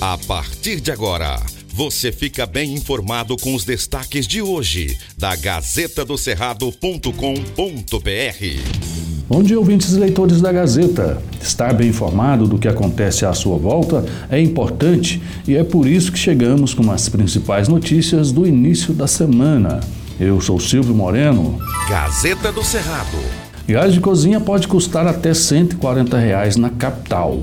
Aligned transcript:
A 0.00 0.16
partir 0.16 0.80
de 0.80 0.92
agora, 0.92 1.40
você 1.74 2.12
fica 2.12 2.46
bem 2.46 2.72
informado 2.72 3.36
com 3.36 3.52
os 3.52 3.64
destaques 3.64 4.28
de 4.28 4.40
hoje 4.40 4.96
da 5.18 5.34
Gazeta 5.34 6.04
do 6.04 6.16
Cerrado.com.br. 6.16 7.10
Bom 9.28 9.42
dia, 9.42 9.58
ouvintes 9.58 9.92
e 9.94 9.98
leitores 9.98 10.40
da 10.40 10.52
Gazeta. 10.52 11.20
Estar 11.42 11.74
bem 11.74 11.88
informado 11.88 12.46
do 12.46 12.60
que 12.60 12.68
acontece 12.68 13.26
à 13.26 13.32
sua 13.32 13.58
volta 13.58 14.04
é 14.30 14.40
importante 14.40 15.20
e 15.48 15.56
é 15.56 15.64
por 15.64 15.84
isso 15.84 16.12
que 16.12 16.18
chegamos 16.18 16.72
com 16.72 16.88
as 16.92 17.08
principais 17.08 17.66
notícias 17.66 18.30
do 18.30 18.46
início 18.46 18.94
da 18.94 19.08
semana. 19.08 19.80
Eu 20.20 20.40
sou 20.40 20.60
Silvio 20.60 20.94
Moreno. 20.94 21.58
Gazeta 21.88 22.52
do 22.52 22.62
Cerrado. 22.62 23.18
Gás 23.66 23.92
de 23.92 24.00
cozinha 24.00 24.38
pode 24.38 24.68
custar 24.68 25.08
até 25.08 25.34
140 25.34 26.16
reais 26.16 26.54
na 26.54 26.70
capital. 26.70 27.42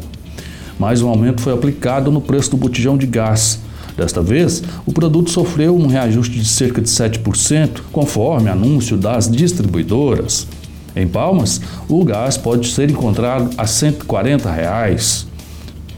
Mais 0.79 1.01
um 1.01 1.09
aumento 1.09 1.41
foi 1.41 1.53
aplicado 1.53 2.11
no 2.11 2.19
preço 2.19 2.51
do 2.51 2.57
botijão 2.57 2.97
de 2.97 3.05
gás. 3.05 3.59
Desta 3.95 4.21
vez, 4.21 4.61
o 4.85 4.91
produto 4.91 5.29
sofreu 5.29 5.75
um 5.75 5.87
reajuste 5.87 6.37
de 6.37 6.45
cerca 6.45 6.81
de 6.81 6.89
7%, 6.89 7.81
conforme 7.91 8.49
anúncio 8.49 8.97
das 8.97 9.29
distribuidoras. 9.29 10.47
Em 10.95 11.07
Palmas, 11.07 11.61
o 11.87 12.03
gás 12.03 12.37
pode 12.37 12.67
ser 12.67 12.89
encontrado 12.89 13.49
a 13.57 13.65
140 13.65 14.51
reais. 14.51 15.25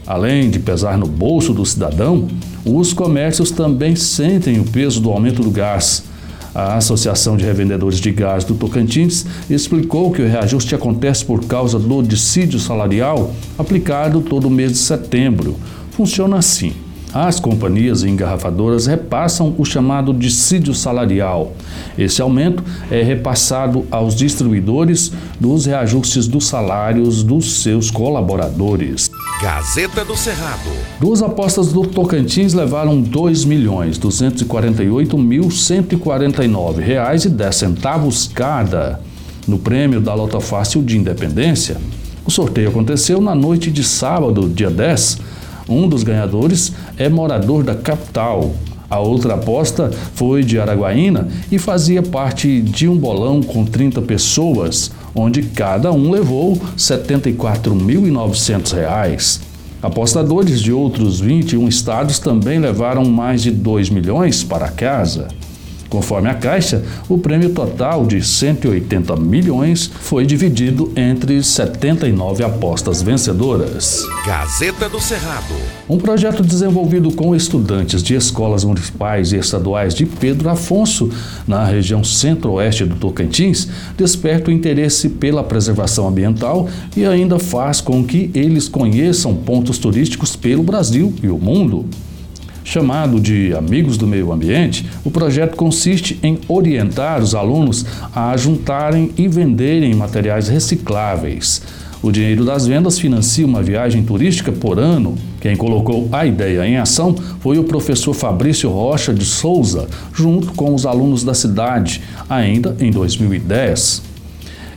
Além 0.06 0.48
de 0.48 0.58
pesar 0.58 0.96
no 0.96 1.06
bolso 1.06 1.52
do 1.52 1.66
cidadão, 1.66 2.28
os 2.64 2.92
comércios 2.92 3.50
também 3.50 3.96
sentem 3.96 4.60
o 4.60 4.64
peso 4.64 5.00
do 5.00 5.10
aumento 5.10 5.42
do 5.42 5.50
gás. 5.50 6.04
A 6.54 6.76
Associação 6.76 7.36
de 7.36 7.44
Revendedores 7.44 8.00
de 8.00 8.10
Gás 8.10 8.44
do 8.44 8.54
Tocantins 8.54 9.26
explicou 9.48 10.10
que 10.10 10.22
o 10.22 10.28
reajuste 10.28 10.74
acontece 10.74 11.24
por 11.24 11.44
causa 11.44 11.78
do 11.78 12.02
dissídio 12.02 12.58
salarial 12.58 13.32
aplicado 13.58 14.20
todo 14.20 14.50
mês 14.50 14.72
de 14.72 14.78
setembro. 14.78 15.56
Funciona 15.90 16.38
assim. 16.38 16.72
As 17.12 17.40
companhias 17.40 18.02
engarrafadoras 18.02 18.86
repassam 18.86 19.54
o 19.56 19.64
chamado 19.64 20.12
dissídio 20.12 20.74
salarial. 20.74 21.52
Esse 21.96 22.20
aumento 22.20 22.62
é 22.90 23.02
repassado 23.02 23.86
aos 23.90 24.14
distribuidores 24.14 25.10
dos 25.40 25.64
reajustes 25.64 26.26
dos 26.26 26.46
salários 26.46 27.22
dos 27.22 27.62
seus 27.62 27.90
colaboradores. 27.90 29.07
Gazeta 29.40 30.04
do 30.04 30.16
Cerrado. 30.16 30.68
Duas 30.98 31.22
apostas 31.22 31.72
do 31.72 31.86
Tocantins 31.86 32.54
levaram 32.54 33.00
2 33.00 33.44
milhões 33.44 33.96
248 33.96 35.16
mil 35.16 35.48
149 35.48 36.82
reais 36.82 37.24
e 37.24 37.28
10 37.28 37.54
centavos 37.54 38.28
cada 38.34 39.00
no 39.46 39.56
prêmio 39.58 40.00
da 40.00 40.12
Lota 40.12 40.40
Fácil 40.40 40.82
de 40.82 40.98
Independência. 40.98 41.76
O 42.26 42.30
sorteio 42.32 42.70
aconteceu 42.70 43.20
na 43.20 43.34
noite 43.34 43.70
de 43.70 43.84
sábado, 43.84 44.48
dia 44.48 44.70
10 44.70 45.18
um 45.68 45.86
dos 45.86 46.02
ganhadores 46.02 46.72
é 46.96 47.08
morador 47.08 47.62
da 47.62 47.74
capital. 47.74 48.54
A 48.90 48.98
outra 48.98 49.34
aposta 49.34 49.90
foi 50.14 50.42
de 50.42 50.58
Araguaína 50.58 51.28
e 51.52 51.58
fazia 51.58 52.02
parte 52.02 52.62
de 52.62 52.88
um 52.88 52.96
bolão 52.96 53.42
com 53.42 53.62
30 53.64 54.00
pessoas, 54.02 54.90
onde 55.14 55.42
cada 55.42 55.92
um 55.92 56.10
levou 56.10 56.54
R$ 56.54 56.60
74.900. 56.76 59.40
Apostadores 59.80 60.60
de 60.60 60.72
outros 60.72 61.20
21 61.20 61.68
estados 61.68 62.18
também 62.18 62.58
levaram 62.58 63.04
mais 63.04 63.42
de 63.42 63.50
2 63.50 63.90
milhões 63.90 64.42
para 64.42 64.68
casa. 64.68 65.28
Conforme 65.88 66.28
a 66.28 66.34
Caixa, 66.34 66.84
o 67.08 67.16
prêmio 67.16 67.50
total 67.50 68.06
de 68.06 68.22
180 68.22 69.16
milhões 69.16 69.90
foi 70.00 70.26
dividido 70.26 70.92
entre 70.94 71.42
79 71.42 72.44
apostas 72.44 73.02
vencedoras. 73.02 74.06
Gazeta 74.26 74.88
do 74.88 75.00
Cerrado. 75.00 75.54
Um 75.88 75.98
projeto 75.98 76.42
desenvolvido 76.42 77.10
com 77.12 77.34
estudantes 77.34 78.02
de 78.02 78.14
escolas 78.14 78.64
municipais 78.64 79.32
e 79.32 79.36
estaduais 79.36 79.94
de 79.94 80.04
Pedro 80.04 80.50
Afonso, 80.50 81.10
na 81.46 81.64
região 81.64 82.04
centro-oeste 82.04 82.84
do 82.84 82.96
Tocantins, 82.96 83.68
desperta 83.96 84.50
o 84.50 84.54
interesse 84.54 85.08
pela 85.08 85.42
preservação 85.42 86.06
ambiental 86.06 86.68
e 86.96 87.06
ainda 87.06 87.38
faz 87.38 87.80
com 87.80 88.04
que 88.04 88.30
eles 88.34 88.68
conheçam 88.68 89.34
pontos 89.34 89.78
turísticos 89.78 90.36
pelo 90.36 90.62
Brasil 90.62 91.14
e 91.22 91.28
o 91.28 91.38
mundo. 91.38 91.86
Chamado 92.68 93.18
de 93.18 93.54
Amigos 93.54 93.96
do 93.96 94.06
Meio 94.06 94.30
Ambiente, 94.30 94.84
o 95.02 95.10
projeto 95.10 95.56
consiste 95.56 96.20
em 96.22 96.38
orientar 96.46 97.18
os 97.18 97.34
alunos 97.34 97.86
a 98.14 98.36
juntarem 98.36 99.10
e 99.16 99.26
venderem 99.26 99.94
materiais 99.94 100.48
recicláveis. 100.48 101.62
O 102.02 102.12
dinheiro 102.12 102.44
das 102.44 102.66
vendas 102.66 102.98
financia 102.98 103.46
uma 103.46 103.62
viagem 103.62 104.02
turística 104.02 104.52
por 104.52 104.78
ano. 104.78 105.16
Quem 105.40 105.56
colocou 105.56 106.10
a 106.12 106.26
ideia 106.26 106.66
em 106.66 106.76
ação 106.76 107.14
foi 107.40 107.58
o 107.58 107.64
professor 107.64 108.12
Fabrício 108.12 108.68
Rocha 108.68 109.14
de 109.14 109.24
Souza, 109.24 109.88
junto 110.12 110.52
com 110.52 110.74
os 110.74 110.84
alunos 110.84 111.24
da 111.24 111.32
cidade, 111.32 112.02
ainda 112.28 112.76
em 112.80 112.90
2010. 112.90 114.02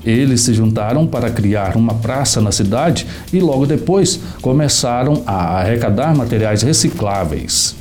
Eles 0.06 0.40
se 0.40 0.54
juntaram 0.54 1.06
para 1.06 1.30
criar 1.30 1.76
uma 1.76 1.96
praça 1.96 2.40
na 2.40 2.54
cidade 2.54 3.06
e 3.34 3.42
logo 3.42 3.66
depois 3.66 4.18
começaram 4.42 5.24
a 5.28 5.60
arrecadar 5.60 6.16
materiais 6.16 6.62
recicláveis. 6.62 7.81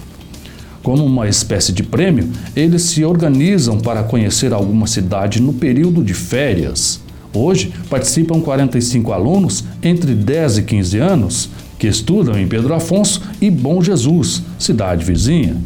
Como 0.83 1.05
uma 1.05 1.29
espécie 1.29 1.73
de 1.73 1.83
prêmio, 1.83 2.29
eles 2.57 2.83
se 2.83 3.05
organizam 3.05 3.79
para 3.79 4.03
conhecer 4.03 4.53
alguma 4.53 4.87
cidade 4.87 5.41
no 5.41 5.53
período 5.53 6.03
de 6.03 6.15
férias. 6.15 7.01
Hoje 7.33 7.73
participam 7.89 8.41
45 8.41 9.13
alunos 9.13 9.65
entre 9.83 10.15
10 10.15 10.59
e 10.59 10.63
15 10.63 10.99
anos 10.99 11.51
que 11.79 11.87
estudam 11.87 12.39
em 12.39 12.49
Pedro 12.49 12.75
Afonso 12.75 13.23
e 13.41 13.51
Bom 13.51 13.83
Jesus, 13.83 14.43
cidade 14.59 15.05
vizinha. 15.05 15.57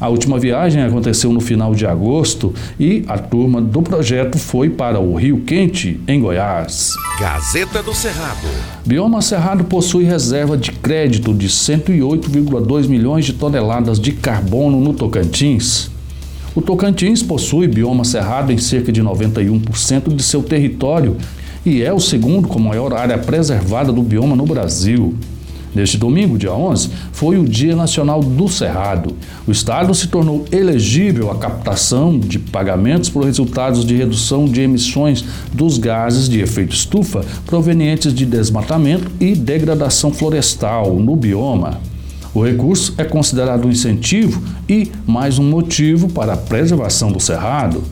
A 0.00 0.08
última 0.08 0.38
viagem 0.38 0.80
aconteceu 0.82 1.32
no 1.32 1.40
final 1.40 1.74
de 1.74 1.84
agosto 1.84 2.54
e 2.78 3.04
a 3.08 3.18
turma 3.18 3.60
do 3.60 3.82
projeto 3.82 4.38
foi 4.38 4.70
para 4.70 5.00
o 5.00 5.16
Rio 5.16 5.40
Quente, 5.40 6.00
em 6.06 6.20
Goiás. 6.20 6.94
Gazeta 7.18 7.82
do 7.82 7.92
Cerrado. 7.92 8.46
Bioma 8.86 9.20
Cerrado 9.20 9.64
possui 9.64 10.04
reserva 10.04 10.56
de 10.56 10.70
crédito 10.70 11.34
de 11.34 11.48
108,2 11.48 12.86
milhões 12.86 13.24
de 13.24 13.32
toneladas 13.32 13.98
de 13.98 14.12
carbono 14.12 14.80
no 14.80 14.94
Tocantins. 14.94 15.90
O 16.54 16.62
Tocantins 16.62 17.20
possui 17.20 17.66
bioma 17.66 18.04
cerrado 18.04 18.52
em 18.52 18.58
cerca 18.58 18.92
de 18.92 19.02
91% 19.02 20.14
de 20.14 20.22
seu 20.22 20.42
território 20.42 21.16
e 21.66 21.82
é 21.82 21.92
o 21.92 22.00
segundo 22.00 22.46
com 22.46 22.60
maior 22.60 22.94
área 22.94 23.18
preservada 23.18 23.92
do 23.92 24.02
bioma 24.02 24.36
no 24.36 24.46
Brasil. 24.46 25.14
Neste 25.78 25.96
domingo, 25.96 26.36
dia 26.36 26.52
11, 26.52 26.90
foi 27.12 27.38
o 27.38 27.44
Dia 27.44 27.76
Nacional 27.76 28.18
do 28.18 28.48
Cerrado. 28.48 29.14
O 29.46 29.52
Estado 29.52 29.94
se 29.94 30.08
tornou 30.08 30.44
elegível 30.50 31.30
à 31.30 31.36
captação 31.36 32.18
de 32.18 32.36
pagamentos 32.36 33.08
por 33.08 33.24
resultados 33.24 33.84
de 33.84 33.94
redução 33.94 34.46
de 34.46 34.60
emissões 34.60 35.24
dos 35.52 35.78
gases 35.78 36.28
de 36.28 36.40
efeito 36.40 36.74
estufa 36.74 37.24
provenientes 37.46 38.12
de 38.12 38.26
desmatamento 38.26 39.08
e 39.20 39.36
degradação 39.36 40.12
florestal 40.12 40.96
no 40.96 41.14
bioma. 41.14 41.80
O 42.34 42.42
recurso 42.42 42.94
é 42.98 43.04
considerado 43.04 43.68
um 43.68 43.70
incentivo 43.70 44.42
e 44.68 44.90
mais 45.06 45.38
um 45.38 45.48
motivo 45.48 46.08
para 46.08 46.32
a 46.32 46.36
preservação 46.36 47.12
do 47.12 47.20
cerrado. 47.20 47.84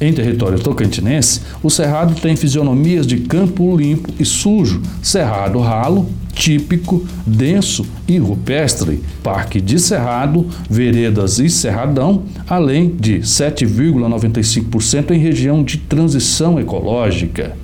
Em 0.00 0.12
território 0.14 0.58
tocantinense, 0.58 1.42
o 1.62 1.68
cerrado 1.68 2.18
tem 2.18 2.34
fisionomias 2.34 3.06
de 3.06 3.18
campo 3.18 3.76
limpo 3.76 4.08
e 4.18 4.24
sujo, 4.24 4.80
cerrado 5.02 5.58
ralo, 5.58 6.08
típico, 6.32 7.04
denso 7.26 7.84
e 8.08 8.16
rupestre, 8.16 9.02
parque 9.22 9.60
de 9.60 9.78
cerrado, 9.78 10.48
veredas 10.70 11.38
e 11.38 11.50
cerradão, 11.50 12.22
além 12.48 12.96
de 12.98 13.18
7,95% 13.18 15.10
em 15.10 15.18
região 15.18 15.62
de 15.62 15.76
transição 15.76 16.58
ecológica. 16.58 17.54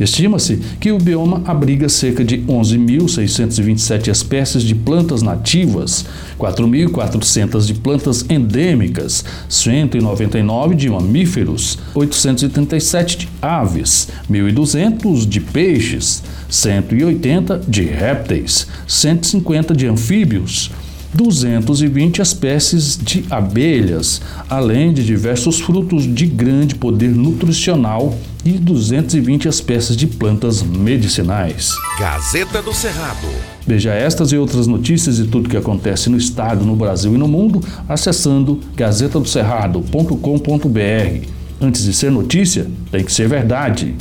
Estima-se 0.00 0.58
que 0.80 0.90
o 0.90 0.98
bioma 0.98 1.42
abriga 1.44 1.88
cerca 1.88 2.24
de 2.24 2.38
11.627 2.38 4.08
espécies 4.08 4.62
de 4.62 4.74
plantas 4.74 5.20
nativas, 5.20 6.06
4.400 6.38 7.66
de 7.66 7.74
plantas 7.74 8.24
endêmicas, 8.30 9.22
199 9.48 10.74
de 10.74 10.88
mamíferos, 10.88 11.78
837 11.94 13.18
de 13.18 13.28
aves, 13.42 14.08
1.200 14.30 15.28
de 15.28 15.40
peixes, 15.40 16.22
180 16.48 17.58
de 17.68 17.82
répteis, 17.82 18.66
150 18.86 19.74
de 19.74 19.86
anfíbios, 19.86 20.70
220 21.12 22.20
espécies 22.20 22.96
de 22.96 23.24
abelhas, 23.28 24.22
além 24.48 24.92
de 24.92 25.04
diversos 25.04 25.60
frutos 25.60 26.12
de 26.12 26.26
grande 26.26 26.76
poder 26.76 27.10
nutricional 27.10 28.16
e 28.44 28.52
220 28.52 29.48
espécies 29.48 29.96
de 29.96 30.06
plantas 30.06 30.62
medicinais. 30.62 31.74
Gazeta 31.98 32.62
do 32.62 32.72
Cerrado. 32.72 33.26
Veja 33.66 33.92
estas 33.92 34.32
e 34.32 34.36
outras 34.36 34.66
notícias 34.66 35.18
e 35.18 35.24
tudo 35.24 35.48
que 35.48 35.56
acontece 35.56 36.08
no 36.08 36.16
estado, 36.16 36.64
no 36.64 36.76
Brasil 36.76 37.14
e 37.14 37.18
no 37.18 37.28
mundo 37.28 37.60
acessando 37.88 38.60
gazetadocerrado.com.br. 38.76 41.28
Antes 41.60 41.84
de 41.84 41.92
ser 41.92 42.10
notícia, 42.10 42.66
tem 42.90 43.04
que 43.04 43.12
ser 43.12 43.28
verdade. 43.28 43.94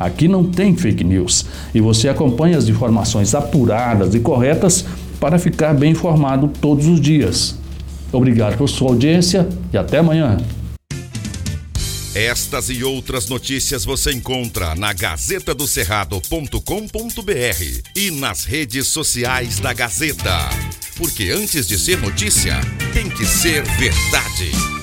Aqui 0.00 0.26
não 0.26 0.44
tem 0.44 0.76
fake 0.76 1.04
news 1.04 1.46
e 1.72 1.80
você 1.80 2.08
acompanha 2.08 2.58
as 2.58 2.68
informações 2.68 3.34
apuradas 3.34 4.14
e 4.14 4.20
corretas 4.20 4.84
para 5.24 5.38
ficar 5.38 5.72
bem 5.72 5.92
informado 5.92 6.52
todos 6.60 6.86
os 6.86 7.00
dias. 7.00 7.56
Obrigado 8.12 8.58
por 8.58 8.68
sua 8.68 8.90
audiência 8.90 9.48
e 9.72 9.78
até 9.78 9.96
amanhã. 9.96 10.36
Estas 12.14 12.68
e 12.68 12.84
outras 12.84 13.26
notícias 13.26 13.86
você 13.86 14.12
encontra 14.12 14.74
na 14.74 14.92
gazetadocerrado.com.br 14.92 17.88
e 17.96 18.10
nas 18.10 18.44
redes 18.44 18.88
sociais 18.88 19.60
da 19.60 19.72
Gazeta. 19.72 20.50
Porque 20.94 21.30
antes 21.30 21.66
de 21.66 21.78
ser 21.78 21.98
notícia, 22.02 22.60
tem 22.92 23.08
que 23.08 23.24
ser 23.24 23.62
verdade. 23.62 24.73